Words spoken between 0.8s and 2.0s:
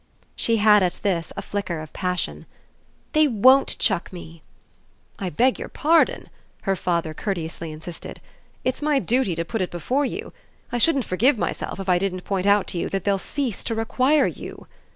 at this a flicker of